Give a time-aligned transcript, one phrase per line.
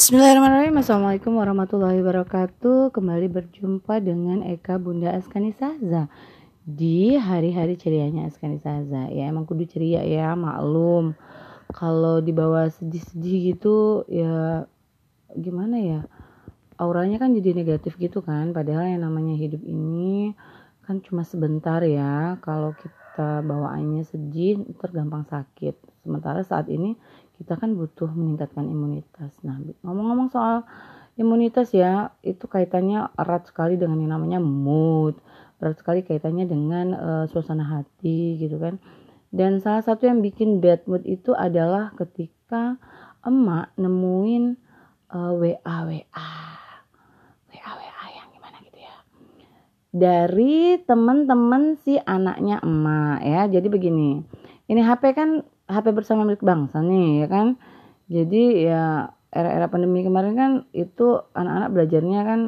[0.00, 0.80] Bismillahirrahmanirrahim.
[0.80, 2.88] Assalamualaikum warahmatullahi wabarakatuh.
[2.88, 6.08] Kembali berjumpa dengan Eka Bunda Askani Saza
[6.64, 9.12] Di hari-hari cerianya Askani Saza.
[9.12, 11.12] Ya emang kudu ceria ya maklum.
[11.76, 14.64] Kalau dibawa sedih-sedih gitu ya
[15.36, 16.00] gimana ya?
[16.80, 18.56] Auranya kan jadi negatif gitu kan?
[18.56, 20.32] Padahal yang namanya hidup ini
[20.80, 22.40] kan cuma sebentar ya.
[22.40, 25.76] Kalau kita bawaannya sedih tergampang sakit.
[26.00, 26.96] Sementara saat ini
[27.40, 29.32] kita kan butuh meningkatkan imunitas.
[29.40, 30.68] Nah, ngomong-ngomong soal
[31.16, 35.16] imunitas ya, itu kaitannya erat sekali dengan yang namanya mood,
[35.56, 38.76] erat sekali kaitannya dengan uh, suasana hati gitu kan.
[39.32, 42.76] Dan salah satu yang bikin bad mood itu adalah ketika
[43.24, 44.60] emak nemuin
[45.08, 46.32] uh, WA WA.
[47.48, 48.96] WA WA yang gimana gitu ya.
[49.96, 53.42] Dari teman-teman si anaknya emak ya.
[53.48, 54.20] Jadi begini.
[54.68, 57.46] Ini HP kan HP bersama milik bangsa nih ya kan?
[58.10, 62.40] Jadi ya era-era pandemi kemarin kan itu anak-anak belajarnya kan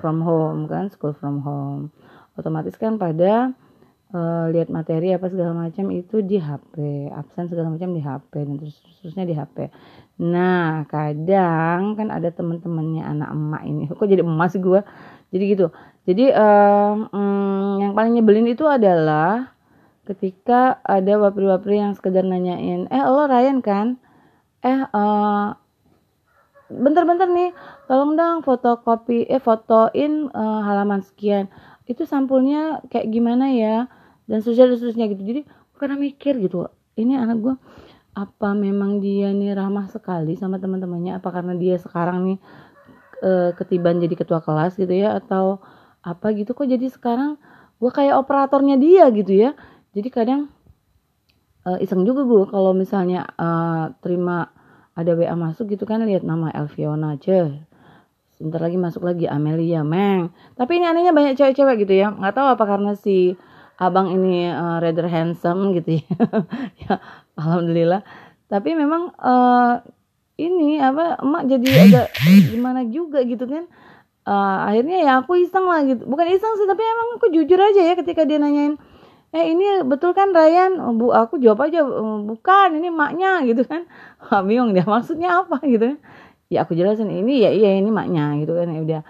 [0.00, 1.92] from home kan school from home.
[2.36, 3.52] Otomatis kan pada
[4.12, 8.56] uh, lihat materi apa segala macam itu di HP absen segala macam di HP dan
[8.60, 9.72] terus terusnya di HP
[10.16, 13.82] nah kadang kan ada teman-temannya anak emak ini.
[13.96, 14.80] Kok jadi emas gue
[15.34, 15.66] jadi gitu.
[16.06, 19.55] Jadi uh, um, yang paling nyebelin itu adalah
[20.06, 23.98] ketika ada wapri-wapri yang sekedar nanyain eh lo Ryan kan?
[24.62, 25.52] Eh uh,
[26.70, 27.50] bentar-bentar nih
[27.90, 31.50] tolong dong fotokopi eh fotoin uh, halaman sekian.
[31.90, 33.90] Itu sampulnya kayak gimana ya?
[34.30, 35.22] Dan seterusnya seterusnya gitu.
[35.26, 35.40] Jadi
[35.76, 37.54] karena mikir gitu ini anak gue
[38.16, 41.18] apa memang dia nih ramah sekali sama teman-temannya?
[41.18, 42.38] Apa karena dia sekarang nih
[43.26, 45.18] uh, ketiban jadi ketua kelas gitu ya?
[45.18, 45.58] Atau
[46.02, 46.54] apa gitu?
[46.54, 47.38] Kok jadi sekarang
[47.76, 49.52] gue kayak operatornya dia gitu ya
[49.96, 50.52] jadi kadang
[51.64, 54.52] uh, iseng juga gue kalau misalnya uh, terima
[54.92, 57.52] ada WA masuk gitu kan lihat nama Elviona aja.
[58.36, 60.32] Sebentar lagi masuk lagi Amelia Meng.
[60.56, 62.12] Tapi ini anehnya banyak cewek-cewek gitu ya.
[62.12, 63.36] Nggak tahu apa karena si
[63.76, 66.16] abang ini uh, rather handsome gitu ya.
[66.84, 67.00] Ya
[67.36, 68.04] alhamdulillah.
[68.52, 69.80] Tapi memang uh,
[70.36, 72.06] ini apa emak jadi agak
[72.52, 73.64] gimana juga gitu kan.
[74.28, 76.04] Uh, akhirnya ya aku iseng lah gitu.
[76.04, 78.76] Bukan iseng sih tapi emang aku jujur aja ya ketika dia nanyain
[79.36, 80.80] eh ini betul kan Ryan?
[80.80, 83.84] Oh, bu aku jawab aja oh, bukan ini maknya gitu kan.
[84.24, 85.60] Wah, bingung dia maksudnya apa?
[85.68, 85.98] gitu kan.
[86.48, 89.00] Ya aku jelasin ini ya iya ini maknya gitu kan ya udah.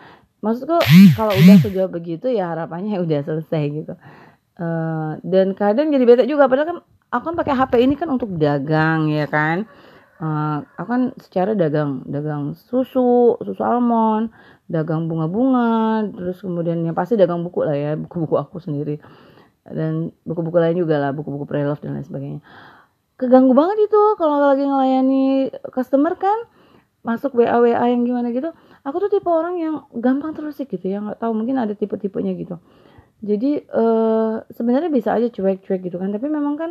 [0.43, 0.77] Maksudku
[1.15, 3.95] kalau udah jawab begitu ya harapannya ya udah selesai gitu.
[4.57, 6.79] Uh, dan kadang jadi bete juga padahal kan
[7.13, 9.69] aku kan pakai HP ini kan untuk dagang ya kan.
[10.17, 14.33] Uh, aku kan secara dagang dagang susu susu almond
[14.67, 18.99] dagang bunga-bunga terus kemudian yang pasti dagang buku lah ya buku-buku aku sendiri
[19.73, 22.41] dan buku-buku lain juga lah buku-buku pre-love dan lain sebagainya.
[23.17, 26.37] Keganggu banget itu kalau lagi ngelayani customer kan
[27.01, 28.53] masuk WA WA yang gimana gitu.
[28.87, 32.37] Aku tuh tipe orang yang gampang terus sih gitu ya nggak tahu mungkin ada tipe-tipenya
[32.37, 32.61] gitu.
[33.25, 36.71] Jadi uh, sebenarnya bisa aja cuek-cuek gitu kan tapi memang kan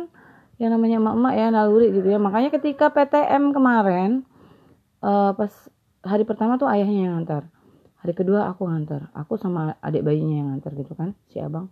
[0.56, 2.16] yang namanya emak-emak ya naluri gitu ya.
[2.22, 4.24] Makanya ketika PTM kemarin
[5.02, 5.50] uh, pas
[6.06, 7.50] hari pertama tuh ayahnya yang ngantar.
[8.06, 11.66] Hari kedua aku ngantar aku sama adik bayinya yang ngantar gitu kan si abang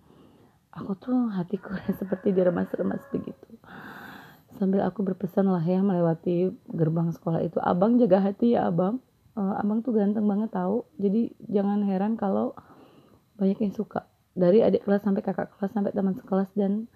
[0.74, 1.70] aku tuh hatiku
[2.00, 3.48] seperti diremas-remas begitu.
[4.54, 7.58] Sambil aku berpesan lah ya melewati gerbang sekolah itu.
[7.58, 9.02] Abang jaga hati ya abang.
[9.34, 10.86] Uh, abang tuh ganteng banget tahu.
[10.98, 12.54] Jadi jangan heran kalau
[13.34, 14.06] banyak yang suka.
[14.34, 16.86] Dari adik kelas sampai kakak kelas sampai teman sekelas dan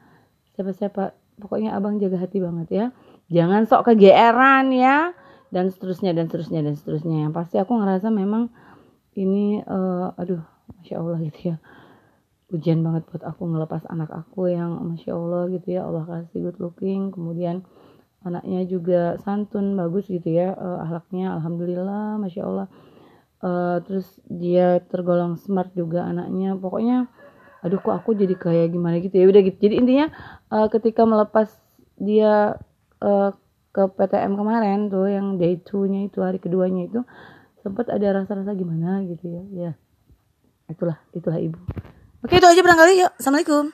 [0.55, 1.19] siapa-siapa.
[1.39, 2.87] Pokoknya abang jaga hati banget ya.
[3.31, 5.15] Jangan sok kegeeran ya.
[5.51, 7.27] Dan seterusnya dan seterusnya dan seterusnya.
[7.27, 8.55] Yang pasti aku ngerasa memang
[9.19, 10.43] ini uh, aduh
[10.79, 11.57] masya allah gitu ya
[12.49, 15.85] ujian banget buat aku ngelepas anak aku yang masya Allah gitu ya.
[15.85, 17.13] Allah kasih good looking.
[17.13, 17.65] Kemudian
[18.25, 21.37] anaknya juga santun bagus gitu ya uh, ahlaknya.
[21.37, 22.69] Alhamdulillah masya Allah.
[23.39, 26.57] Uh, terus dia tergolong smart juga anaknya.
[26.57, 27.13] Pokoknya
[27.59, 29.29] aduh kok aku jadi kayak gimana gitu ya.
[29.29, 29.59] Udah gitu.
[29.69, 30.07] Jadi intinya
[30.49, 31.53] uh, ketika melepas
[32.01, 32.57] dia
[33.05, 33.31] uh,
[33.77, 37.01] ke PTM kemarin tuh yang day 2 nya itu hari keduanya itu
[37.61, 39.43] sempat ada rasa-rasa gimana gitu ya.
[39.53, 39.73] Ya
[40.69, 41.61] itulah itulah ibu
[42.19, 43.13] Oke itu aja barangkali yuk.
[43.15, 43.71] Assalamualaikum.